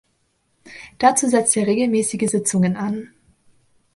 Dazu 0.97 1.27
setzt 1.29 1.55
er 1.55 1.67
regelmäßige 1.67 2.27
Sitzungen 2.31 2.75
an. 2.75 3.11